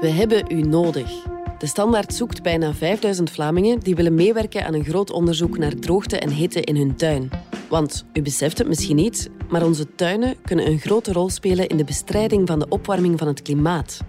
[0.00, 1.10] We hebben u nodig.
[1.58, 6.18] De Standaard zoekt bijna 5000 Vlamingen die willen meewerken aan een groot onderzoek naar droogte
[6.18, 7.30] en hitte in hun tuin.
[7.68, 11.76] Want u beseft het misschien niet, maar onze tuinen kunnen een grote rol spelen in
[11.76, 14.00] de bestrijding van de opwarming van het klimaat.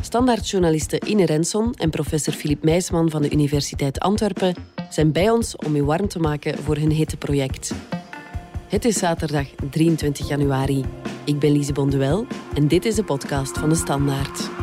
[0.00, 4.54] Standaardjournalisten Ine Renson en professor Filip Meisman van de Universiteit Antwerpen
[4.90, 7.74] zijn bij ons om u warm te maken voor hun hitteproject.
[8.68, 10.84] Het is zaterdag 23 januari.
[11.24, 14.61] Ik ben Lise Bonduel en dit is de podcast van de Standaard.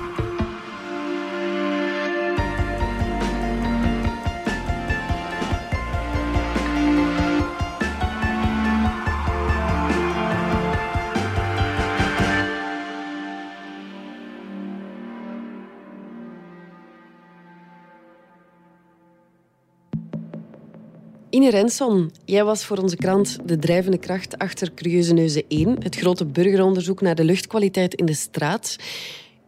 [21.40, 25.96] Ine Renson, jij was voor onze krant de drijvende kracht achter Curieuze Neuzen 1, het
[25.96, 28.76] grote burgeronderzoek naar de luchtkwaliteit in de straat.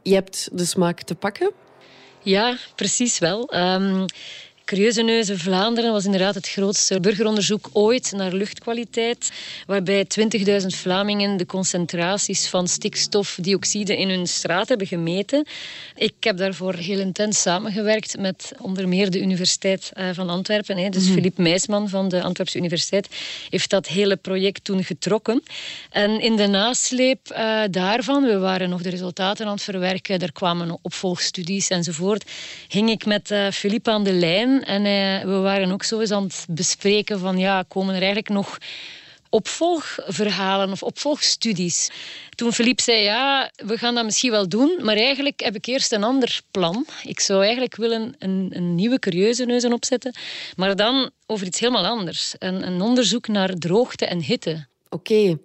[0.01, 1.51] Je hebt de smaak te pakken?
[2.21, 3.55] Ja, precies wel.
[3.55, 4.05] Um,
[4.71, 9.31] Curieuze Neuzen Vlaanderen was inderdaad het grootste burgeronderzoek ooit naar luchtkwaliteit,
[9.65, 10.07] waarbij
[10.61, 15.45] 20.000 Vlamingen de concentraties van stikstofdioxide in hun straat hebben gemeten.
[15.95, 20.91] Ik heb daarvoor heel intens samengewerkt met onder meer de Universiteit eh, van Antwerpen.
[20.91, 21.41] Dus Filip mhm.
[21.41, 23.07] Meisman van de Antwerpse Universiteit
[23.49, 25.43] heeft dat hele project toen getrokken.
[25.89, 30.31] En in de nasleep uh, daarvan, we waren nog de resultaten aan het verwerken, er
[30.31, 32.31] kwamen opvolgstudies enzovoort,
[32.67, 36.11] hing ik met uh, Filip aan de lijn en eh, we waren ook zo eens
[36.11, 38.57] aan het bespreken van ja, komen er eigenlijk nog
[39.29, 41.89] opvolgverhalen of opvolgstudies.
[42.35, 45.91] Toen Philippe zei, ja, we gaan dat misschien wel doen, maar eigenlijk heb ik eerst
[45.91, 46.85] een ander plan.
[47.03, 50.15] Ik zou eigenlijk willen een, een nieuwe curieuze neuzen opzetten,
[50.55, 52.35] maar dan over iets helemaal anders.
[52.39, 54.65] Een, een onderzoek naar droogte en hitte.
[54.89, 55.37] Oké.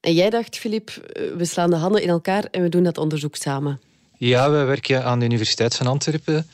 [0.00, 0.92] En jij dacht, Philippe,
[1.36, 3.80] we slaan de handen in elkaar en we doen dat onderzoek samen.
[4.18, 6.46] Ja, we werken aan de Universiteit van Antwerpen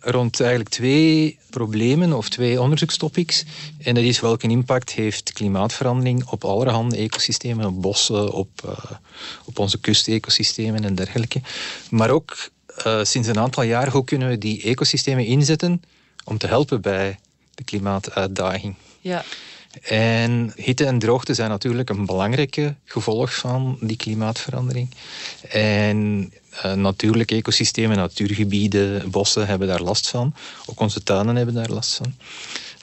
[0.00, 3.44] rond eigenlijk twee problemen of twee onderzoekstopics.
[3.78, 8.72] En dat is welke impact heeft klimaatverandering op allerhande ecosystemen, op bossen, op, uh,
[9.44, 11.40] op onze kustecosystemen en dergelijke.
[11.90, 12.50] Maar ook
[12.86, 15.82] uh, sinds een aantal jaar, hoe kunnen we die ecosystemen inzetten
[16.24, 17.18] om te helpen bij
[17.54, 18.74] de klimaatuitdaging.
[19.00, 19.24] Ja.
[19.82, 24.94] En hitte en droogte zijn natuurlijk een belangrijke gevolg van die klimaatverandering.
[25.48, 26.32] En
[26.62, 30.34] natuurlijke ecosystemen, natuurgebieden, bossen hebben daar last van.
[30.66, 32.14] Ook onze tuinen hebben daar last van.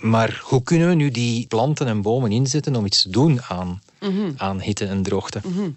[0.02, 3.82] Maar hoe kunnen we nu die planten en bomen inzetten om iets te doen aan,
[4.00, 4.32] mhm.
[4.38, 5.42] aan hitte en droogte?
[5.44, 5.70] Mhm.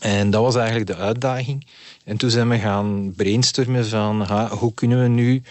[0.00, 1.66] En dat was eigenlijk de uitdaging.
[2.04, 5.42] En toen zijn we gaan brainstormen van ha, hoe kunnen we nu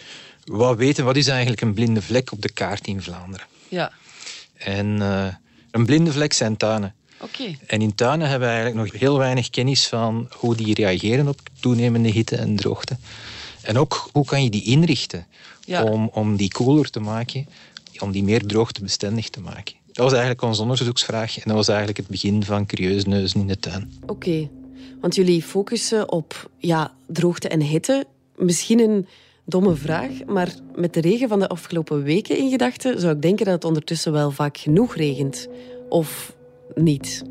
[0.46, 3.46] wat weten, wat is eigenlijk een blinde vlek op de kaart in Vlaanderen?
[3.68, 3.92] Ja.
[4.58, 5.28] En uh,
[5.72, 6.94] een blinde vlek zijn tuinen.
[7.24, 7.58] Okay.
[7.68, 11.40] En in tuinen hebben we eigenlijk nog heel weinig kennis van hoe die reageren op
[11.60, 12.98] toenemende hitte en droogte.
[13.62, 15.28] En ook hoe kan je die inrichten
[15.84, 17.48] om, om die koeler te maken,
[18.00, 19.76] om die meer droogtebestendig te maken.
[19.86, 23.48] Dat was eigenlijk onze onderzoeksvraag en dat was eigenlijk het begin van Curieus Neuzen in
[23.48, 23.94] de tuin.
[24.06, 24.50] Oké,
[25.02, 28.06] want jullie focussen op ja, droogte en hitte.
[28.36, 29.08] Misschien een
[29.46, 33.46] domme vraag, maar met de regen van de afgelopen weken in gedachten zou ik denken
[33.46, 35.48] dat het ondertussen wel vaak genoeg regent.
[35.90, 36.34] Of
[36.76, 37.24] niet.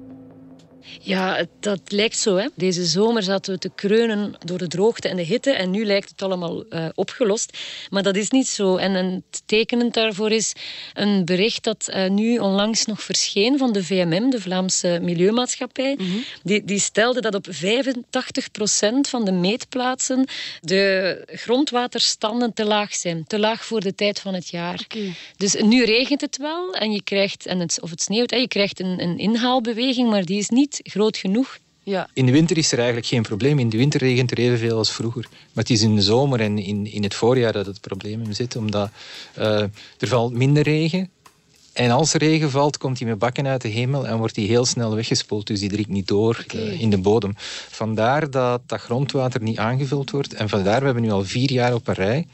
[1.01, 2.37] Ja, dat lijkt zo.
[2.37, 2.47] Hè.
[2.55, 6.09] Deze zomer zaten we te kreunen door de droogte en de hitte en nu lijkt
[6.09, 7.59] het allemaal uh, opgelost.
[7.91, 8.77] Maar dat is niet zo.
[8.77, 10.53] En een tekenend daarvoor is
[10.95, 15.95] een bericht dat uh, nu onlangs nog verscheen van de VMM, de Vlaamse Milieumaatschappij.
[15.99, 16.25] Mm -hmm.
[16.43, 17.51] die, die stelde dat op 85%
[19.01, 20.27] van de meetplaatsen
[20.61, 23.25] de grondwaterstanden te laag zijn.
[23.27, 24.81] Te laag voor de tijd van het jaar.
[24.85, 25.15] Okay.
[25.37, 28.81] Dus nu regent het wel en je krijgt, en het, of het sneeuwt, je krijgt
[28.81, 31.59] een, een inhaalbeweging, maar die is niet groot genoeg.
[31.83, 32.09] Ja.
[32.13, 33.59] In de winter is er eigenlijk geen probleem.
[33.59, 35.27] In de winter regent er evenveel als vroeger.
[35.31, 38.57] Maar het is in de zomer en in, in het voorjaar dat het probleem zit.
[38.57, 38.91] Omdat
[39.39, 39.61] uh,
[39.99, 41.11] er valt minder regen.
[41.73, 44.45] En als er regen valt, komt hij met bakken uit de hemel en wordt hij
[44.45, 45.47] heel snel weggespoeld.
[45.47, 46.67] Dus die dringt niet door okay.
[46.67, 47.35] uh, in de bodem.
[47.69, 50.35] Vandaar dat dat grondwater niet aangevuld wordt.
[50.35, 52.27] En vandaar, we hebben nu al vier jaar op een rij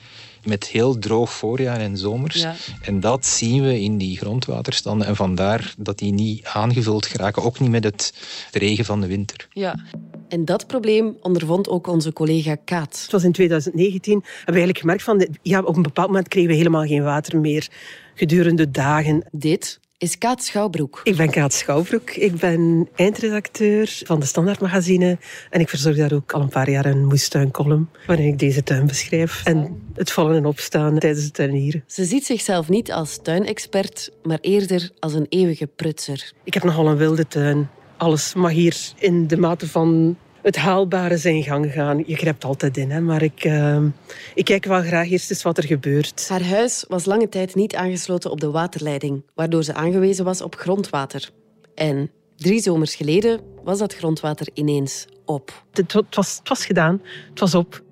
[0.47, 2.41] met heel droog voorjaar en zomers.
[2.41, 2.55] Ja.
[2.83, 5.07] En dat zien we in die grondwaterstanden.
[5.07, 7.43] En vandaar dat die niet aangevuld geraken.
[7.43, 8.15] Ook niet met het,
[8.53, 9.49] regen van de winter.
[9.51, 9.85] Ja.
[10.29, 13.01] En dat probleem ondervond ook onze collega Kaat.
[13.03, 14.13] Het was in 2019.
[14.13, 15.29] Hebben we eigenlijk gemerkt van...
[15.43, 17.69] Ja, op een bepaald moment kregen we helemaal geen water meer.
[18.15, 19.25] Gedurende dagen.
[19.31, 21.01] Dit is Kaat Schouwbroek.
[21.05, 22.11] Ik ben Kaat Schouwbroek.
[22.11, 25.19] Ik ben eindredacteur van de Standaardmagazine.
[25.51, 27.89] En ik verzorg daar ook al een paar jaar een moestuincolumn.
[28.07, 29.45] Waarin ik deze tuin beschrijf.
[29.45, 31.85] En het vallen en opstaan tijdens het tuinieren.
[31.87, 36.33] Ze ziet zichzelf niet als tuinexpert, maar eerder als een eeuwige prutser.
[36.45, 37.69] Ik heb nogal een wilde tuin.
[37.97, 40.17] Alles mag hier in de mate van
[40.47, 42.03] het haalbare zijn gang gaan.
[42.07, 43.89] Je grijpt altijd in, hè, maar ik, ehm,
[44.35, 46.29] ik kijk wel graag eerst eens wat er gebeurt.
[46.29, 50.55] Haar huis was lange tijd niet aangesloten op de waterleiding, waardoor ze aangewezen was op
[50.55, 51.31] grondwater.
[51.75, 55.65] En drie zomers geleden was dat grondwater ineens op.
[55.73, 57.83] Het, was, het was gedaan, het was op.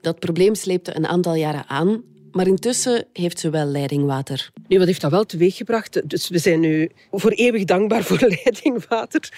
[0.00, 4.50] Dat probleem sleepte een aantal jaren aan maar intussen heeft ze wel leidingwater.
[4.68, 6.08] Nu, wat heeft dat wel teweeggebracht?
[6.08, 9.32] Dus we zijn nu voor eeuwig dankbaar voor leidingwater.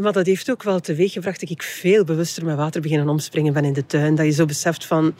[0.00, 3.64] Maar dat heeft ook wel teweeggebracht dat ik veel bewuster met water beginnen omspringen ben
[3.64, 4.14] in de tuin.
[4.14, 5.14] Dat je zo beseft van...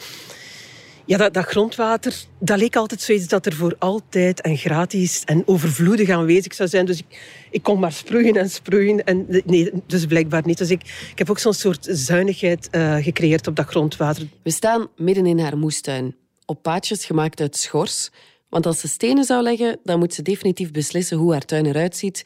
[1.04, 5.42] Ja, dat, dat, grondwater, dat leek altijd zoiets dat er voor altijd en gratis en
[5.46, 6.86] overvloedig aanwezig zou zijn.
[6.86, 9.04] Dus ik, ik kon maar sproeien en sproeien.
[9.04, 10.58] En nee, dus blijkbaar niet.
[10.58, 14.26] Dus ik, ik heb ook zo'n soort zuinigheid uh, gecreëerd op dat grondwater.
[14.42, 16.14] We staan midden in haar moestuin
[16.50, 18.10] op paadjes gemaakt uit schors.
[18.48, 21.96] Want als ze stenen zou leggen, dan moet ze definitief beslissen hoe haar tuin eruit
[21.96, 22.24] ziet.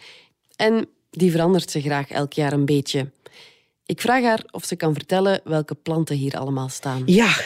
[0.57, 3.11] En die verandert ze graag elk jaar een beetje.
[3.87, 7.03] Ik vraag haar of ze kan vertellen welke planten hier allemaal staan.
[7.07, 7.27] Ja,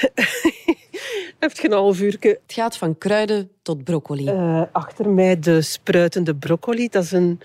[1.39, 2.17] heb je een half uur?
[2.21, 4.31] Het gaat van kruiden tot broccoli.
[4.31, 6.89] Uh, achter mij de spruitende broccoli.
[6.89, 7.41] Dat is een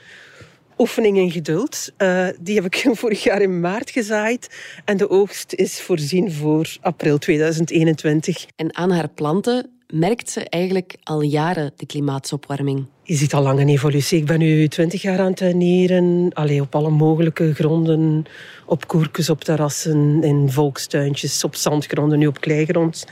[0.77, 1.91] oefening in geduld.
[1.97, 4.49] Uh, die heb ik vorig jaar in maart gezaaid.
[4.85, 8.45] En de oogst is voorzien voor april 2021.
[8.55, 12.85] En aan haar planten merkt ze eigenlijk al jaren de klimaatsopwarming.
[13.03, 14.17] Je ziet al lang een evolutie.
[14.17, 16.29] Ik ben nu twintig jaar aan het tuinieren.
[16.33, 18.25] Allee, op alle mogelijke gronden.
[18.65, 23.05] Op koerkes, op terrassen, in volkstuintjes, op zandgronden, nu op kleigrond.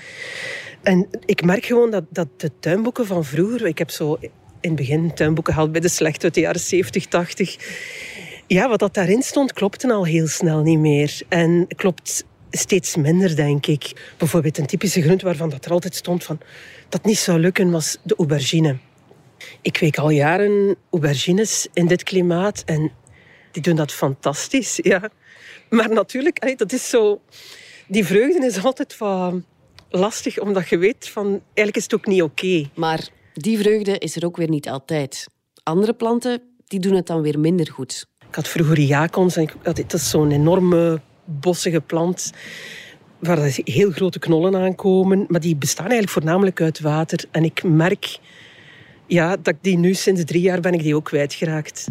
[0.81, 3.65] En ik merk gewoon dat, dat de tuinboeken van vroeger...
[3.65, 4.17] Ik heb zo
[4.61, 7.57] in het begin tuinboeken gehaald bij de slechte uit de jaren 70, 80.
[8.47, 11.21] Ja, wat dat daarin stond, klopte al heel snel niet meer.
[11.27, 14.13] En klopt steeds minder, denk ik.
[14.17, 16.39] Bijvoorbeeld een typische groente waarvan dat er altijd stond van
[16.89, 18.77] dat niet zou lukken, was de aubergine.
[19.61, 22.91] Ik kweek al jaren aubergines in dit klimaat en
[23.51, 25.09] die doen dat fantastisch, ja.
[25.69, 27.21] Maar natuurlijk, dat is zo...
[27.87, 29.45] Die vreugde is altijd van
[29.89, 31.25] lastig, omdat je weet van...
[31.25, 32.69] Eigenlijk is het ook niet oké.
[32.75, 35.27] Maar die vreugde is er ook weer niet altijd.
[35.63, 38.05] Andere planten die doen het dan weer minder goed.
[38.27, 42.31] Ik had vroeger jacons en dat is zo'n enorme bossige plant
[43.19, 47.25] waar heel grote knollen aankomen, maar die bestaan eigenlijk voornamelijk uit water.
[47.31, 48.19] En ik merk
[49.07, 51.87] ja, dat ik die nu sinds drie jaar ben ik die ook kwijtgeraakt.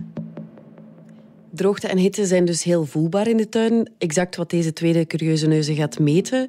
[1.52, 3.90] Droogte en hitte zijn dus heel voelbaar in de tuin.
[3.98, 6.48] Exact wat deze tweede curieuze neuzen gaat meten.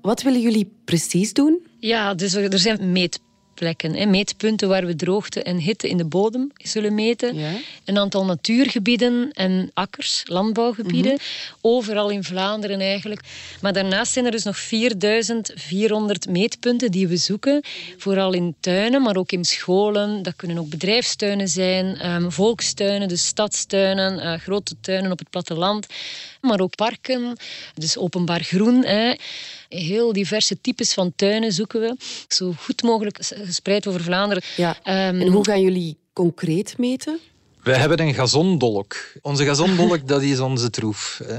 [0.00, 1.66] Wat willen jullie precies doen?
[1.78, 3.20] Ja, dus er zijn meet
[3.56, 3.94] plekken.
[3.94, 4.06] Hè.
[4.06, 7.36] Meetpunten waar we droogte en hitte in de bodem zullen meten.
[7.84, 11.12] Een aantal natuurgebieden en akkers, landbouwgebieden.
[11.12, 11.22] Mhm.
[11.60, 13.20] Overal in Vlaanderen eigenlijk.
[13.60, 17.62] Maar daarnaast zijn er dus nog 4400 meetpunten die we zoeken.
[17.96, 20.22] Vooral in tuinen, maar ook in scholen.
[20.22, 25.86] Dat kunnen ook bedrijfstuinen zijn, um, volkstuinen, dus stadstuinen, uh, grote tuinen op het platteland.
[26.46, 27.36] Maar ook parken,
[27.74, 28.84] dus openbaar groen.
[28.84, 29.14] Hè.
[29.68, 31.96] Heel diverse types van tuinen zoeken we.
[32.28, 34.42] Zo goed mogelijk gespreid over Vlaanderen.
[34.56, 34.76] Ja.
[34.82, 37.18] Ehm, en hoe gaan jullie concreet meten?
[37.66, 38.96] We hebben een gazondolk.
[39.22, 41.20] Onze gazondolk dat is onze troef.
[41.24, 41.34] Hè.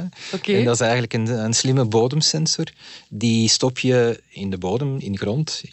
[0.54, 2.66] En dat is eigenlijk een, een slimme bodemsensor.
[3.10, 5.64] Die stop je in de bodem, in de grond,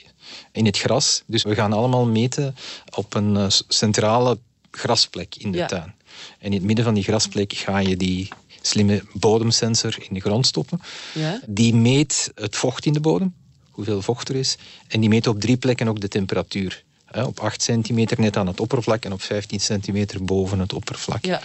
[0.52, 1.22] in het gras.
[1.26, 2.54] Dus we gaan allemaal meten
[2.96, 4.38] op een eh, centrale
[4.70, 5.94] grasplek in de tuin.
[6.38, 8.28] En in het midden van die grasplek ga je die
[8.66, 10.80] slimme bodemsensor in de grond stoppen.
[11.12, 11.40] Ja?
[11.46, 13.34] Die meet het vocht in de bodem,
[13.70, 14.56] hoeveel vocht er is.
[14.88, 16.84] En die meet op drie plekken ook de temperatuur.
[17.22, 21.24] Op 8 centimeter net aan het oppervlak en op 15 centimeter boven het oppervlak.
[21.24, 21.40] Ja.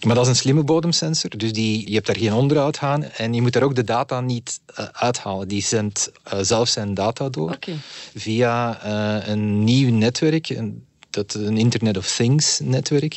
[0.00, 3.34] Maar dat is een slimme bodemsensor, dus die, je hebt daar geen onderhoud aan en
[3.34, 5.48] je moet daar ook de data niet uh, uithalen.
[5.48, 7.76] Die zendt uh, zelf zijn data door okay.
[8.14, 10.48] via uh, een nieuw netwerk.
[10.48, 13.16] Een, dat een Internet of Things netwerk,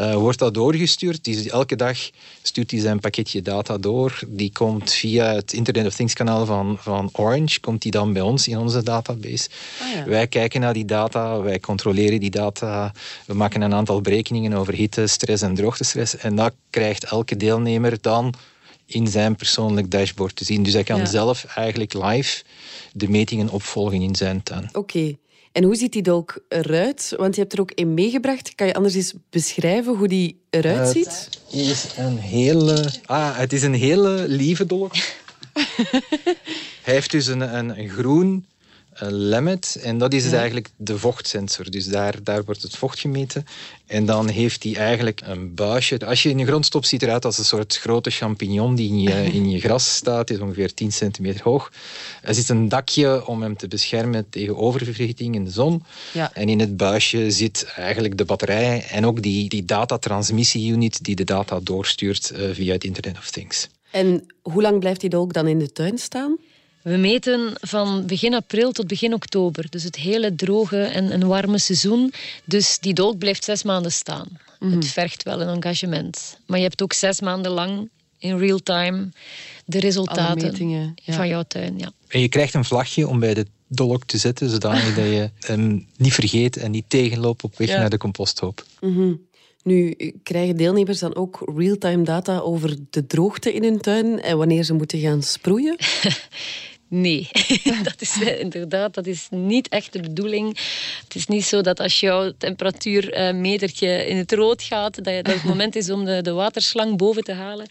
[0.00, 1.24] uh, wordt dat doorgestuurd.
[1.24, 1.98] Die, elke dag
[2.42, 4.20] stuurt hij zijn pakketje data door.
[4.26, 8.22] Die komt via het Internet of Things kanaal van, van Orange, komt die dan bij
[8.22, 9.48] ons in onze database.
[9.80, 10.04] Ah, ja.
[10.04, 12.92] Wij kijken naar die data, wij controleren die data,
[13.26, 16.16] we maken een aantal berekeningen over hitte, stress en droogtestress.
[16.16, 18.34] En dat krijgt elke deelnemer dan
[18.86, 20.62] in zijn persoonlijk dashboard te zien.
[20.62, 22.42] Dus hij kan zelf eigenlijk live
[22.92, 24.68] de metingen opvolgen in zijn tuin.
[24.72, 25.16] Oké.
[25.52, 27.14] En hoe ziet die dolk eruit?
[27.16, 28.54] Want je hebt er ook een meegebracht.
[28.54, 31.28] Kan je anders eens beschrijven hoe die eruit ziet?
[31.46, 32.92] Het is een hele...
[33.04, 34.94] Ah, het is een hele lieve dolk.
[36.82, 38.46] Hij heeft dus een, een, een groen
[38.98, 39.78] lemmet.
[39.82, 41.70] En dat is dus eigenlijk de vochtsensor.
[41.70, 43.44] Dus daar, daar wordt het vocht gemeten.
[43.86, 46.06] En dan heeft hij eigenlijk een buisje.
[46.06, 49.00] Als je in de grond stopt, ziet eruit als een soort grote champignon die in
[49.00, 50.26] je, in je gras staat.
[50.26, 51.72] Die is ongeveer 10 centimeter hoog.
[52.22, 55.84] Er zit een dakje om hem te beschermen tegen oververhitting in de zon.
[56.12, 56.30] Ja.
[56.34, 61.24] En in het buisje zit eigenlijk de batterij en ook die, die datatransmissie-unit die de
[61.24, 63.68] data doorstuurt uh, via het Internet of Things.
[63.90, 66.36] En hoe lang blijft die dolk dan in de tuin staan?
[66.82, 69.66] We meten van begin april tot begin oktober.
[69.70, 72.12] Dus het hele droge en, warme seizoen.
[72.44, 74.28] Dus die dolk blijft zes maanden staan.
[74.58, 74.82] Het mhm.
[74.82, 76.38] vergt wel een engagement.
[76.46, 79.08] Maar je hebt ook zes maanden lang in real time
[79.64, 80.56] de resultaten
[81.06, 81.78] van jouw tuin.
[81.78, 81.92] Ja.
[82.08, 86.14] En je krijgt een vlagje om bij de dolk te zetten, zodat je hem niet
[86.14, 88.64] vergeet en niet tegenloopt op weg naar de composthoop.
[88.80, 89.12] Mhm.
[89.62, 94.64] Nu, krijgen deelnemers dan ook real-time data over de droogte in hun tuin en wanneer
[94.64, 95.76] ze moeten gaan sproeien?
[96.94, 97.28] Nee,
[97.82, 100.48] dat is eh, inderdaad dat is niet echt de bedoeling.
[101.04, 105.44] Het is niet zo dat als jouw temperatuurmetertje in het rood gaat, dat, dat het
[105.44, 107.66] moment is om de, de waterslang boven te halen.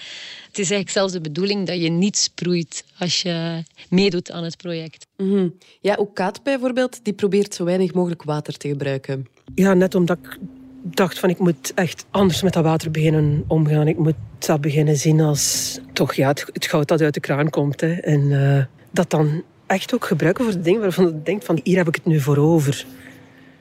[0.47, 4.57] Het is eigenlijk zelfs de bedoeling dat je niet sproeit als je meedoet aan het
[4.57, 5.05] project.
[5.17, 5.47] Mhm.
[5.81, 9.27] Ja, ook Kaat bijvoorbeeld, die probeert zo weinig mogelijk water te gebruiken.
[9.55, 10.37] Ja, net omdat ik
[10.83, 13.87] dacht van ik moet echt anders met dat water beginnen omgaan.
[13.87, 17.49] Ik moet dat beginnen zien als toch ja, het, het goud dat uit de kraan
[17.49, 17.81] komt.
[17.81, 17.93] Hè.
[17.93, 21.77] En uh, dat dan echt ook gebruiken voor de dingen waarvan je denkt van hier
[21.77, 22.85] heb ik het nu voor over.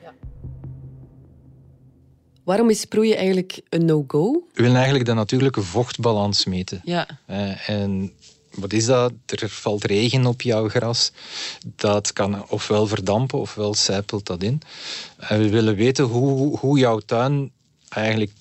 [0.03, 0.13] Ja.
[2.45, 4.33] Waarom is sproeien eigenlijk een no-go?
[4.33, 6.81] We willen eigenlijk de natuurlijke vochtbalans meten.
[6.85, 7.09] Ja.
[7.31, 8.13] Uh, en
[8.55, 9.13] wat is dat?
[9.27, 11.13] Er valt regen op jouw gras.
[11.77, 14.63] Dat kan ofwel verdampen ofwel sijpelt dat in.
[15.17, 17.51] En we willen weten hoe, hoe jouw tuin
[17.89, 18.33] eigenlijk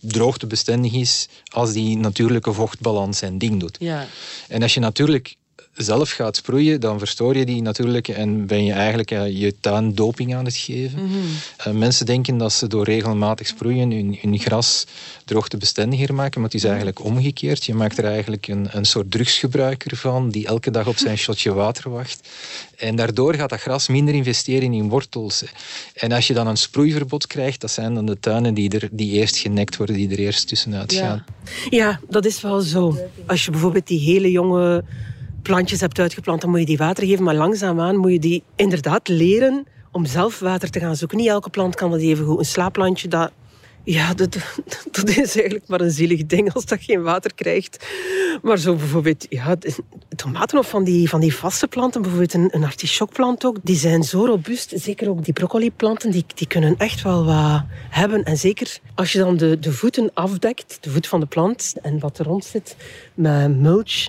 [0.00, 3.76] droogtebestendig is als die natuurlijke vochtbalans zijn ding doet.
[3.80, 4.06] Ja.
[4.48, 5.36] En als je natuurlijk
[5.74, 10.34] zelf gaat sproeien, dan verstoor je die natuurlijk en ben je eigenlijk je tuin doping
[10.34, 11.04] aan het geven.
[11.04, 11.16] Mhm.
[11.56, 14.86] Eh, mensen denken dat ze door regelmatig sproeien hun, hun gras
[15.24, 17.64] droogtebestendiger maken, maar het is eigenlijk omgekeerd.
[17.64, 21.52] Je maakt er eigenlijk een, een soort drugsgebruiker van die elke dag op zijn shotje
[21.52, 22.28] water wacht.
[22.76, 25.44] En daardoor gaat dat gras minder investeren in wortels.
[25.94, 29.12] En als je dan een sproeiverbod krijgt, dat zijn dan de tuinen die, er, die
[29.12, 31.24] eerst genekt worden, die er eerst tussenuit gaan.
[31.44, 31.68] Ja.
[31.70, 32.98] ja, dat is wel zo.
[33.26, 34.84] Als je bijvoorbeeld die hele jonge
[35.42, 37.24] plantjes hebt uitgeplant, dan moet je die water geven.
[37.24, 41.18] Maar langzaamaan moet je die inderdaad leren om zelf water te gaan zoeken.
[41.18, 42.38] Niet elke plant kan dat even goed.
[42.38, 43.32] Een slaapplantje, dat,
[43.84, 44.36] ja, dat,
[45.08, 47.86] is eigenlijk maar een zielig ding als dat geen water krijgt.
[48.42, 49.56] Maar zo bijvoorbeeld, ja,
[50.16, 54.02] tomaten of van die, van die vaste planten, bijvoorbeeld een, een artichokplant ook, die zijn
[54.02, 54.72] zo robuust.
[54.76, 58.24] Zeker ook die broccoliplanten, die, die kunnen echt wel wat hebben.
[58.24, 61.98] En zeker als je dan de, de voeten afdekt, de voet van de plant en
[61.98, 62.76] wat er rond zit,
[63.14, 64.08] met mulch,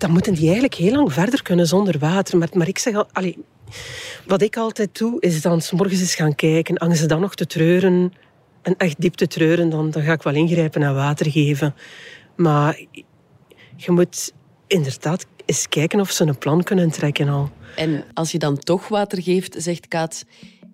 [0.00, 2.38] dan moeten die eigenlijk heel lang verder kunnen zonder water.
[2.38, 3.38] Maar, maar ik zeg al, allee,
[4.26, 6.78] wat ik altijd doe, is dan s morgens eens gaan kijken.
[6.78, 8.12] Als ze dan nog te treuren,
[8.62, 11.74] en echt diep te treuren, dan, dan ga ik wel ingrijpen en water geven.
[12.36, 12.80] Maar
[13.76, 14.32] je moet
[14.66, 17.50] inderdaad eens kijken of ze een plan kunnen trekken al.
[17.76, 20.24] En als je dan toch water geeft, zegt Kaat,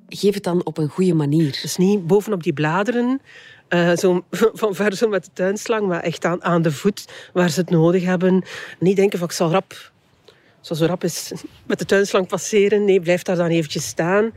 [0.09, 1.59] geef het dan op een goede manier.
[1.63, 3.21] Dus niet bovenop die bladeren,
[3.69, 4.25] uh, zo,
[4.61, 7.71] van ver zo met de tuinslang, maar echt aan, aan de voet waar ze het
[7.71, 8.45] nodig hebben.
[8.79, 9.93] Niet denken van ik zal rap,
[10.61, 11.33] zoals zo rap is,
[11.67, 12.85] met de tuinslang passeren.
[12.85, 14.33] Nee, blijf daar dan eventjes staan.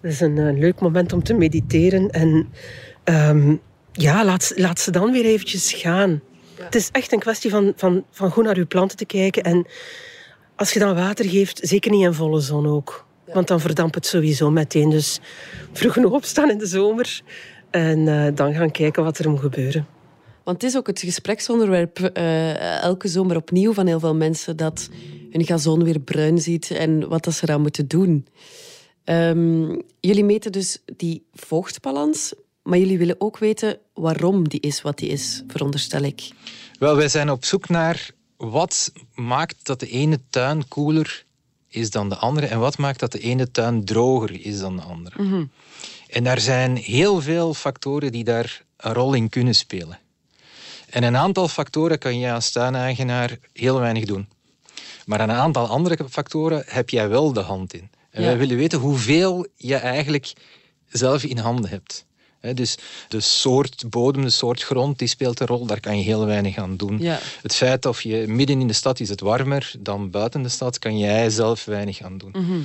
[0.00, 2.10] Dat is een, leuk moment om te mediteren.
[2.10, 2.52] En
[3.04, 3.60] um,
[3.92, 6.20] ja, laat, laat ze dan weer eventjes gaan.
[6.54, 9.42] Het is echt een kwestie van, van, van goed naar uw planten te kijken.
[9.42, 9.66] En
[10.56, 13.06] als je dan water geeft, zeker niet in volle zon ook.
[13.32, 14.90] Want dan verdampt het sowieso meteen.
[14.90, 15.20] Dus
[15.72, 17.22] vroeg opstaan in de zomer.
[17.74, 19.86] En uh, dan gaan kijken wat er moet gebeuren.
[20.44, 24.88] Want het is ook het gespreksonderwerp uh, elke zomer opnieuw van heel veel mensen dat
[25.30, 28.26] hun gazon weer bruin ziet en wat dat ze eraan moeten doen.
[29.04, 34.98] Um, jullie meten dus die vochtbalans, maar jullie willen ook weten waarom die is wat
[34.98, 36.30] die is, veronderstel ik.
[36.78, 41.24] Wel, wij zijn op zoek naar wat maakt dat de ene tuin koeler
[41.68, 44.82] is dan de andere en wat maakt dat de ene tuin droger is dan de
[44.82, 45.22] andere.
[45.22, 45.50] Mm
[46.14, 49.98] en er zijn heel veel factoren die daar een rol in kunnen spelen.
[50.90, 54.28] En een aantal factoren kan je als tuineigenaar heel weinig doen.
[55.06, 57.90] Maar een aantal andere factoren heb jij wel de hand in.
[58.10, 60.32] En wij willen weten hoeveel je eigenlijk
[60.88, 62.04] zelf in handen hebt.
[62.54, 62.78] dus
[63.08, 65.66] de soort bodem, de soort grond, die speelt een rol.
[65.66, 67.00] Daar kan je heel weinig aan doen.
[67.42, 70.78] Het feit of je midden in de stad is het warmer dan buiten de stad,
[70.78, 72.30] kan jij zelf weinig aan doen.
[72.32, 72.60] Mhm.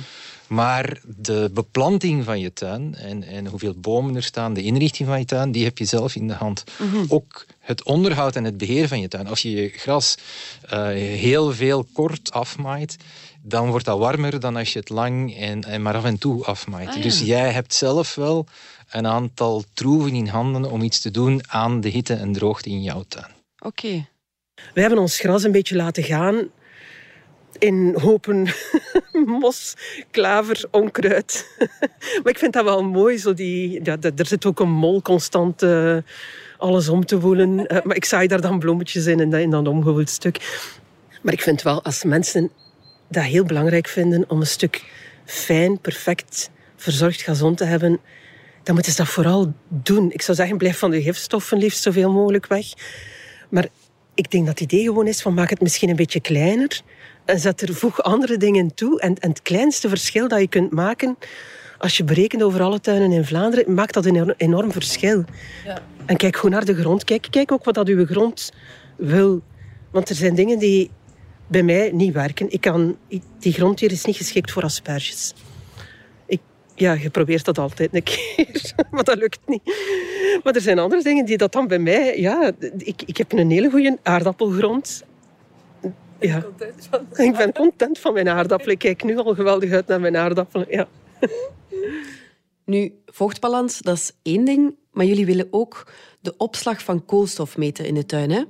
[0.50, 5.18] Maar de beplanting van je tuin en, en hoeveel bomen er staan, de inrichting van
[5.18, 6.64] je tuin, die heb je zelf in de hand.
[6.78, 7.04] Mhm.
[7.08, 9.26] Ook het onderhoud en het beheer van je tuin.
[9.26, 10.14] Als je je gras
[10.64, 12.96] uh, heel veel kort afmaait,
[13.42, 16.44] dan wordt dat warmer dan als je het lang en, en maar af en toe
[16.44, 16.88] afmaait.
[16.88, 17.02] Ah, ja.
[17.02, 18.46] Dus jij hebt zelf wel
[18.90, 22.82] een aantal troeven in handen om iets te doen aan de hitte en droogte in
[22.82, 23.30] jouw tuin.
[23.58, 24.08] Oké.
[24.74, 26.48] We hebben ons gras een beetje laten gaan
[27.58, 28.48] in hopen
[29.40, 29.74] mos,
[30.10, 31.46] klaver, onkruid.
[32.22, 33.18] maar ik vind dat wel mooi.
[33.18, 35.96] Zo die, ja, er zit ook een mol constant uh,
[36.58, 37.58] alles om te woelen.
[37.58, 40.68] Uh, maar ik zaai daar dan bloemetjes in en dat in dat omgewoeld stuk.
[41.22, 42.50] Maar ik vind wel, als mensen
[43.08, 44.84] dat heel belangrijk vinden om een stuk
[45.24, 48.00] fijn, perfect verzorgd gazon te hebben,
[48.62, 50.12] dan moeten ze dat vooral doen.
[50.12, 52.66] Ik zou zeggen, blijf van de gifstoffen liefst zoveel mogelijk weg.
[53.48, 53.68] Maar
[54.20, 56.80] ik denk dat het idee gewoon is van maak het misschien een beetje kleiner
[57.24, 59.00] en zet er voeg andere dingen toe.
[59.00, 61.16] En, en het kleinste verschil dat je kunt maken,
[61.78, 65.24] als je berekent over alle tuinen in Vlaanderen, maakt dat een enorm verschil.
[65.64, 65.82] Ja.
[66.06, 67.04] En kijk goed naar de grond.
[67.04, 68.52] Kijk, kijk ook wat dat uw grond
[68.96, 69.42] wil.
[69.90, 70.90] Want er zijn dingen die
[71.46, 72.52] bij mij niet werken.
[72.52, 72.96] Ik kan,
[73.38, 75.34] die grond hier is niet geschikt voor asperges.
[76.80, 79.62] Ja, je probeert dat altijd een keer, maar dat lukt niet.
[80.42, 82.20] Maar er zijn andere dingen die dat dan bij mij...
[82.20, 85.04] Ja, ik, ik heb een hele goede aardappelgrond.
[86.18, 86.44] Ja.
[87.12, 88.72] Ik ben content van mijn aardappelen.
[88.72, 90.66] Ik kijk nu al geweldig uit naar mijn aardappelen.
[90.70, 90.88] Ja.
[92.64, 94.74] Nu, vochtbalans, dat is één ding.
[94.92, 98.42] Maar jullie willen ook de opslag van koolstof meten in de tuin, hè?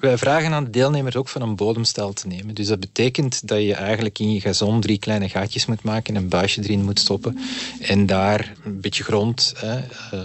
[0.00, 2.54] Wij vragen aan de deelnemers ook van een bodemstel te nemen.
[2.54, 6.28] Dus dat betekent dat je eigenlijk in je gazon drie kleine gaatjes moet maken, een
[6.28, 7.38] buisje erin moet stoppen
[7.80, 10.20] en daar een beetje grond hè, uh,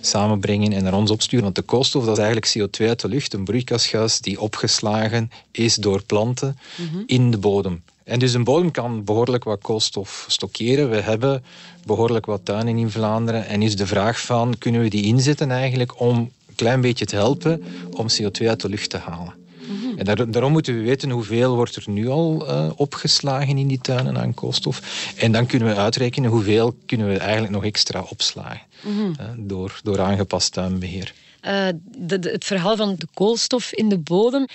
[0.00, 1.44] samenbrengen en naar ons opsturen.
[1.44, 5.74] Want de koolstof dat is eigenlijk CO2 uit de lucht, een broeikasgas die opgeslagen is
[5.74, 7.02] door planten mm-hmm.
[7.06, 7.82] in de bodem.
[8.04, 10.90] En dus een bodem kan behoorlijk wat koolstof stockeren.
[10.90, 11.44] We hebben
[11.86, 13.46] behoorlijk wat tuinen in Vlaanderen.
[13.46, 17.16] En is de vraag van, kunnen we die inzetten eigenlijk om een klein beetje te
[17.16, 19.34] helpen om CO2 uit de lucht te halen.
[19.66, 19.98] Mm-hmm.
[19.98, 23.80] En daar, daarom moeten we weten hoeveel wordt er nu al uh, opgeslagen in die
[23.80, 25.12] tuinen aan koolstof.
[25.16, 29.14] En dan kunnen we uitrekenen hoeveel kunnen we eigenlijk nog extra opslagen mm-hmm.
[29.20, 31.14] uh, door, door aangepast tuinbeheer.
[31.46, 31.68] Uh,
[31.98, 34.46] de, de, het verhaal van de koolstof in de bodem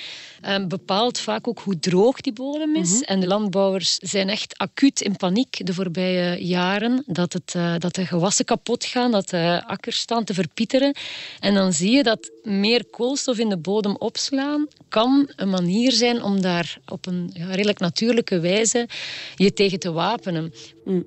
[0.45, 2.89] uh, bepaalt vaak ook hoe droog die bodem is.
[2.89, 3.03] Mm-hmm.
[3.03, 7.95] En de landbouwers zijn echt acuut in paniek de voorbije jaren dat, het, uh, dat
[7.95, 10.95] de gewassen kapot gaan, dat de akkers staan te verpieteren.
[11.39, 16.21] En dan zie je dat meer koolstof in de bodem opslaan kan een manier zijn
[16.21, 18.87] om daar op een ja, redelijk natuurlijke wijze
[19.35, 20.53] je tegen te wapenen.
[20.85, 21.05] Mm.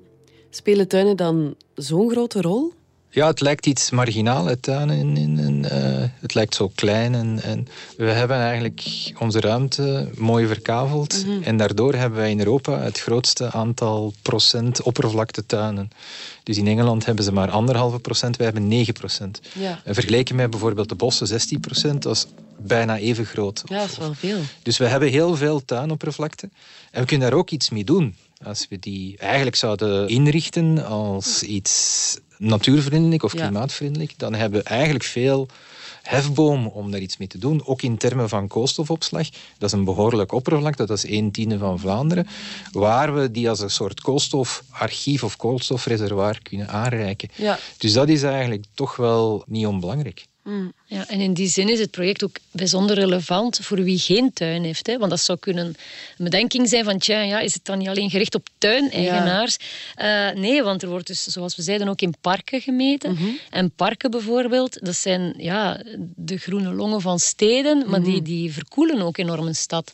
[0.49, 2.73] Spelen tuinen dan zo'n grote rol?
[3.13, 5.69] Ja, het lijkt iets marginaal, in, in, uh,
[6.19, 7.15] het lijkt zo klein.
[7.15, 11.25] En, en, we hebben eigenlijk onze ruimte mooi verkaveld.
[11.25, 11.43] Mm-hmm.
[11.43, 15.89] En daardoor hebben wij in Europa het grootste aantal procent oppervlaktetuinen.
[16.43, 19.41] Dus in Engeland hebben ze maar anderhalve procent, wij hebben 9 procent.
[19.53, 19.81] Ja.
[19.83, 22.25] En vergeleken met bijvoorbeeld de bossen 16 procent, dat is
[22.57, 23.63] bijna even groot.
[23.65, 24.39] Ja, dat is wel veel.
[24.63, 26.49] Dus we hebben heel veel tuinoppervlakte.
[26.91, 28.15] En we kunnen daar ook iets mee doen.
[28.43, 35.03] Als we die eigenlijk zouden inrichten als iets natuurvriendelijk of klimaatvriendelijk, dan hebben we eigenlijk
[35.03, 35.47] veel
[36.01, 37.65] hefboom om daar iets mee te doen.
[37.65, 39.29] Ook in termen van koolstofopslag.
[39.57, 42.27] Dat is een behoorlijk oppervlakte, dat is een tiende van Vlaanderen,
[42.71, 47.29] waar we die als een soort koolstofarchief of koolstofreservoir kunnen aanreiken.
[47.35, 47.59] Ja.
[47.77, 50.25] Dus dat is eigenlijk toch wel niet onbelangrijk.
[50.43, 50.73] Mm.
[50.93, 54.63] Ja, en in die zin is het project ook bijzonder relevant voor wie geen tuin
[54.63, 54.87] heeft.
[54.87, 54.97] Hè?
[54.97, 55.75] Want dat zou kunnen een
[56.17, 59.57] bedenking zijn van, tja, ja, is het dan niet alleen gericht op tuineigenaars?
[59.95, 60.31] Ja.
[60.31, 63.11] Uh, nee, want er wordt dus, zoals we zeiden, ook in parken gemeten.
[63.11, 63.37] Mm-hmm.
[63.49, 65.81] En parken bijvoorbeeld, dat zijn ja,
[66.15, 69.91] de groene longen van steden, maar die, die verkoelen ook enorm een stad.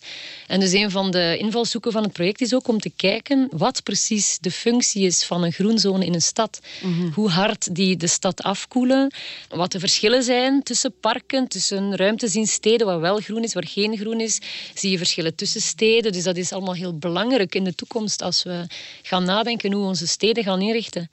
[0.47, 3.83] En dus een van de invalshoeken van het project is ook om te kijken wat
[3.83, 6.60] precies de functie is van een groenzone in een stad.
[6.81, 7.12] Mm-hmm.
[7.13, 9.12] Hoe hard die de stad afkoelen,
[9.49, 13.67] wat de verschillen zijn tussen parken, tussen ruimtes in steden waar wel groen is, waar
[13.67, 14.41] geen groen is.
[14.73, 16.12] Zie je verschillen tussen steden.
[16.12, 18.65] Dus dat is allemaal heel belangrijk in de toekomst als we
[19.02, 21.10] gaan nadenken hoe we onze steden gaan inrichten.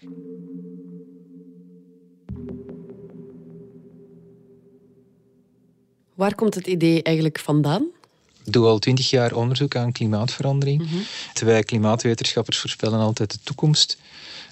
[6.15, 7.87] Waar komt het idee eigenlijk vandaan?
[8.45, 10.83] Ik doe al twintig jaar onderzoek aan klimaatverandering.
[10.83, 11.45] Mhm.
[11.45, 13.99] Wij klimaatwetenschappers voorspellen altijd de toekomst.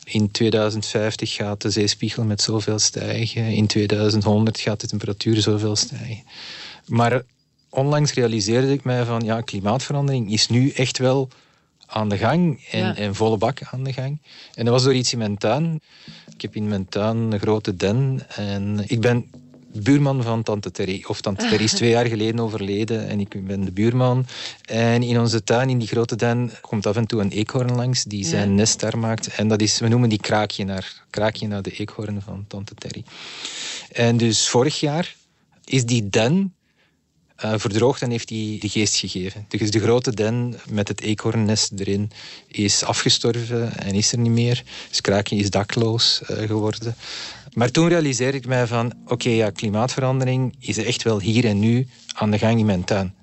[0.05, 3.45] In 2050 gaat de zeespiegel met zoveel stijgen.
[3.47, 6.23] In 2100 gaat de temperatuur zoveel stijgen.
[6.87, 7.23] Maar
[7.71, 11.29] onlangs realiseerde ik mij van ja, klimaatverandering is nu echt wel
[11.87, 12.97] aan de gang en, Ja.
[12.97, 14.19] en volle bak aan de gang.
[14.55, 15.81] En dat was door iets in mijn tuin.
[16.35, 19.31] Ik heb in mijn tuin een grote den en ik ben
[19.73, 21.05] buurman van tante Terry.
[21.07, 24.27] Of tante Terry is twee jaar geleden overleden en ik ben de buurman.
[24.65, 28.05] En in onze tuin, in die grote den, komt af en toe een eekhoorn langs
[28.05, 29.27] die zijn nest daar maakt.
[29.27, 33.05] En dat is, we noemen die kraakje naar, kraakje naar de eekhoorn van tante Terry.
[33.93, 35.15] En dus vorig jaar
[35.65, 36.55] is die den
[37.45, 39.47] uh, verdroogd en heeft hij de geest gegeven.
[39.49, 42.11] Dus de grote den met het eekhoornnest erin
[42.47, 44.63] is afgestorven en is er niet meer.
[44.89, 46.97] Dus Kraken is dakloos uh, geworden.
[47.53, 51.87] Maar toen realiseerde ik mij van, oké, ja, klimaatverandering is echt wel hier en nu
[52.15, 53.15] aan de gang in mijn tuin.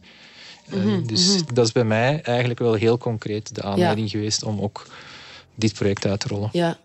[0.73, 1.53] Uh, dus mm -hmm.
[1.53, 4.17] dat is bij mij eigenlijk wel heel concreet de aanleiding ja.
[4.17, 4.87] geweest om ook
[5.55, 6.49] dit project uit te rollen.
[6.51, 6.79] Ja,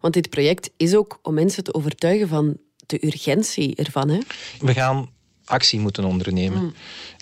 [0.00, 2.56] want dit project is ook om mensen te overtuigen van
[2.86, 4.08] de urgentie ervan.
[4.08, 4.18] Hè?
[4.60, 5.10] We gaan
[5.44, 6.62] actie moeten ondernemen.
[6.62, 6.74] Mm.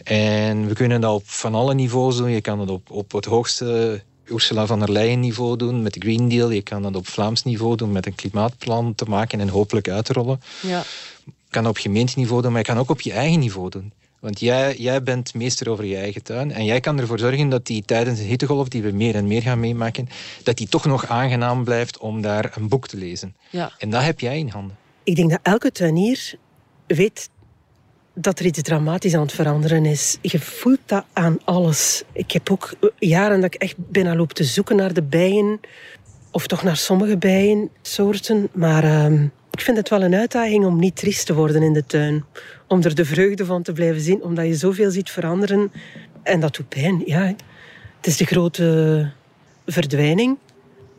[0.05, 2.31] En we kunnen dat op van alle niveaus doen.
[2.31, 6.01] Je kan het op, op het hoogste Ursula van der Leyen niveau doen met de
[6.01, 6.51] Green Deal.
[6.51, 10.05] Je kan dat op Vlaams niveau doen met een klimaatplan te maken en hopelijk uit
[10.05, 10.41] te rollen.
[10.63, 10.83] Ja.
[11.25, 13.93] Je kan dat op gemeenteniveau doen, maar je kan ook op je eigen niveau doen.
[14.21, 16.53] Want jij, jij bent meester over je eigen tuin.
[16.53, 19.43] En jij kan ervoor zorgen dat die tijdens de hittegolf, die we meer en meer
[19.43, 20.09] gaan meemaken,
[20.43, 23.37] dat die toch nog aangenaam blijft om daar een boek te lezen.
[23.51, 23.73] Ja.
[23.79, 24.77] En dat heb jij in handen.
[25.03, 26.35] Ik denk dat elke tuinier
[26.87, 27.31] weet
[28.15, 30.19] dat er iets dramatisch aan het veranderen is.
[30.21, 32.03] Je voelt dat aan alles.
[32.13, 35.61] Ik heb ook jaren dat ik echt bijna loop te zoeken naar de bijen.
[36.31, 38.49] Of toch naar sommige bijensoorten.
[38.53, 41.87] Maar uh, ik vind het wel een uitdaging om niet triest te worden in de
[41.87, 42.25] tuin.
[42.69, 44.23] Om er de vreugde van te blijven zien.
[44.23, 45.73] Omdat je zoveel ziet veranderen.
[46.23, 47.03] En dat doet pijn.
[47.07, 47.27] Ja,
[47.97, 49.11] het is de grote
[49.67, 50.39] verdwijning.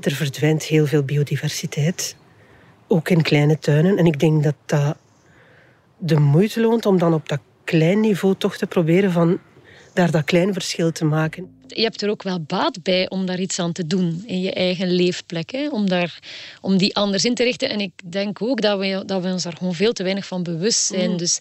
[0.01, 2.15] Er verdwijnt heel veel biodiversiteit.
[2.87, 3.97] Ook in kleine tuinen.
[3.97, 4.97] En ik denk dat dat
[5.97, 9.39] de moeite loont om dan op dat klein niveau toch te proberen van
[9.93, 11.53] daar dat klein verschil te maken.
[11.67, 14.53] Je hebt er ook wel baat bij om daar iets aan te doen in je
[14.53, 15.51] eigen leefplek.
[15.51, 15.69] Hè?
[15.69, 16.19] Om, daar,
[16.61, 17.69] om die anders in te richten.
[17.69, 20.43] En ik denk ook dat we, dat we ons daar gewoon veel te weinig van
[20.43, 21.11] bewust zijn.
[21.11, 21.17] Mm.
[21.17, 21.39] Dus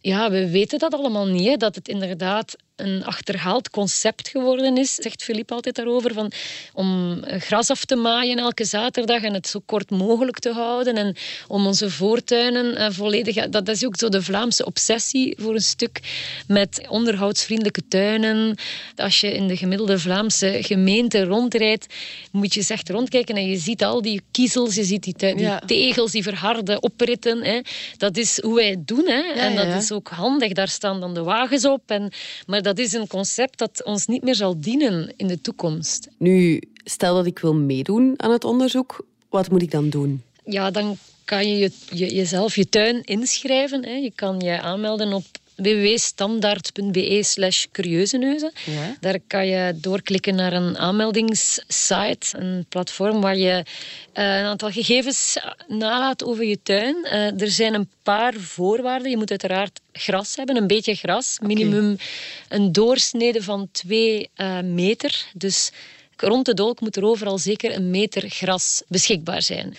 [0.00, 1.46] ja, we weten dat allemaal niet.
[1.46, 1.56] Hè?
[1.56, 6.32] Dat het inderdaad een achterhaald concept geworden is, zegt Filip altijd daarover, van,
[6.72, 11.16] om gras af te maaien elke zaterdag en het zo kort mogelijk te houden en
[11.48, 13.48] om onze voortuinen uh, volledig...
[13.48, 16.00] Dat is ook zo de Vlaamse obsessie voor een stuk
[16.46, 18.56] met onderhoudsvriendelijke tuinen.
[18.96, 21.86] Als je in de gemiddelde Vlaamse gemeente rondrijdt,
[22.32, 25.58] moet je eens echt rondkijken en je ziet al die kiezels, je ziet die, die
[25.66, 27.44] tegels, die verharde opritten.
[27.44, 27.60] Hè.
[27.96, 29.06] Dat is hoe wij het doen.
[29.06, 29.18] Hè.
[29.18, 30.52] Ja, en dat is ook handig.
[30.52, 31.82] Daar staan dan de wagens op.
[31.86, 32.12] En,
[32.46, 36.08] maar dat is een concept dat ons niet meer zal dienen in de toekomst.
[36.18, 40.22] Nu, stel dat ik wil meedoen aan het onderzoek, wat moet ik dan doen?
[40.44, 43.84] Ja, dan kan je, je jezelf je tuin inschrijven.
[43.84, 43.94] Hè.
[43.94, 45.24] Je kan je aanmelden op
[45.56, 48.52] www.standaard.be slash curieuzeneuzen.
[48.64, 48.96] Ja.
[49.00, 53.62] Daar kan je doorklikken naar een aanmeldingssite, een platform waar je uh,
[54.12, 55.38] een aantal gegevens
[55.68, 56.96] nalaat over je tuin.
[57.04, 59.10] Uh, er zijn een paar voorwaarden.
[59.10, 61.38] Je moet uiteraard gras hebben, een beetje gras.
[61.42, 61.96] Minimum
[62.48, 65.24] een doorsnede van twee uh, meter.
[65.34, 65.70] Dus
[66.16, 69.76] rond de dolk moet er overal zeker een meter gras beschikbaar zijn.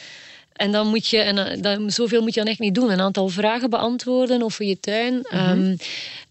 [0.58, 2.92] En dan moet je, en eh, dan, zoveel moet je dan echt niet doen.
[2.92, 5.14] Een aantal vragen beantwoorden over je tuin.
[5.14, 5.36] Mhm.
[5.36, 5.76] Ehm,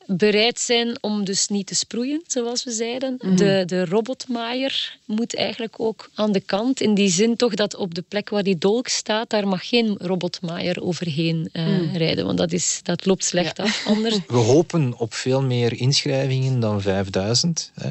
[0.07, 3.19] bereid zijn om dus niet te sproeien, zoals we zeiden.
[3.21, 3.37] Mhm.
[3.37, 6.81] de, de robotmaaier moet eigenlijk ook aan de kant.
[6.81, 9.97] In die zin toch dat op de plek waar die dolk staat, daar mag geen
[9.99, 12.27] robotmaaier overheen uh, rijden.
[12.27, 14.19] Want dat, is, dat loopt slecht af anders.
[14.27, 17.73] We hopen op veel meer inschrijvingen dan 5000.
[17.75, 17.91] Hè.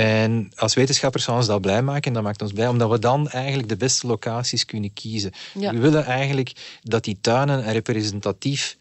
[0.00, 2.12] En als wetenschappers gaan ons dat blij maken.
[2.12, 5.32] Dat maakt ons blij, omdat we dan eigenlijk de beste locaties kunnen kiezen.
[5.54, 8.76] We willen eigenlijk dat die tuinen representatief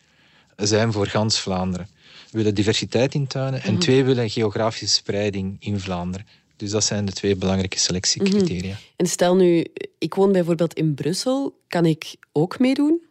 [0.55, 1.87] zijn voor gans Vlaanderen.
[2.31, 3.63] We willen diversiteit in tuinen.
[3.63, 6.27] En mm twee, we willen geografische spreiding in Vlaanderen.
[6.55, 8.73] Dus dat zijn de twee belangrijke selectiecriteria.
[8.73, 8.81] Mhm.
[8.95, 9.65] En stel nu,
[9.97, 11.59] ik woon bijvoorbeeld in Brussel.
[11.67, 13.01] Kan ik ook meedoen?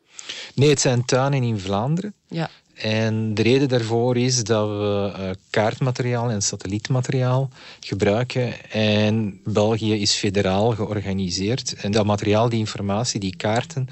[0.55, 2.15] Nee, het zijn tuinen in Vlaanderen.
[2.29, 2.51] Ja.
[2.77, 8.71] En de reden daarvoor is dat we uh, kaartmateriaal en satellietmateriaal gebruiken.
[8.71, 11.75] En België is federaal georganiseerd.
[11.75, 13.89] En dat materiaal, die informatie, die kaarten,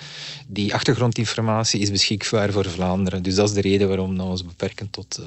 [0.47, 3.23] die achtergrondinformatie is beschikbaar voor Vlaanderen.
[3.23, 5.27] Dus dat is de reden waarom we ons beperken tot uh,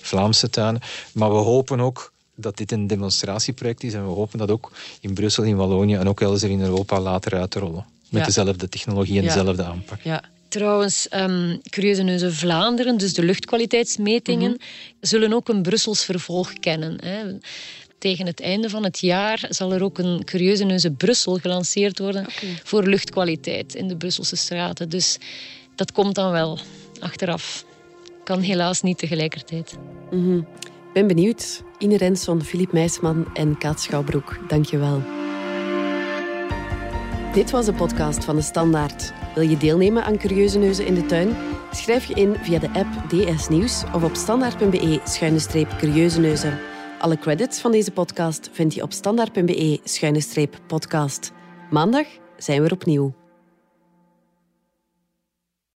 [0.00, 0.80] Vlaamse tuinen.
[1.12, 3.94] Maar we hopen ook dat dit een demonstratieproject is.
[3.94, 7.38] En we hopen dat ook in Brussel, in Wallonië en ook elders in Europa later
[7.38, 7.86] uit te rollen.
[8.08, 10.00] Met dezelfde technologie en dezelfde aanpak.
[10.00, 10.22] Ja.
[10.48, 14.60] Trouwens, um, Curieuze Neuzen Vlaanderen, dus de luchtkwaliteitsmetingen, mhm.
[15.00, 17.04] zullen ook een Brussels vervolg kennen.
[17.04, 17.38] Hè.
[17.98, 22.26] Tegen het einde van het jaar zal er ook een Curieuze Neuzen Brussel gelanceerd worden
[22.64, 24.88] voor luchtkwaliteit in de Brusselse straten.
[24.88, 25.18] Dus
[25.74, 26.58] dat komt dan wel
[27.00, 27.64] achteraf.
[28.24, 29.76] Kan helaas niet tegelijkertijd.
[30.10, 31.62] Mm Ik ben benieuwd.
[31.78, 35.02] Ine Renson, Filip Meisman en Kaat Schouwbroek, dank je wel.
[37.32, 39.12] Dit was de podcast van De Standaard.
[39.38, 41.36] Wil je deelnemen aan Curieuze Neuzen in de tuin?
[41.72, 46.58] Schrijf je in via de app DS Nieuws of op standaard.be-curieuze neuzen.
[46.98, 51.32] Alle credits van deze podcast vind je op standaard.be-podcast.
[51.70, 53.27] Maandag zijn we er opnieuw.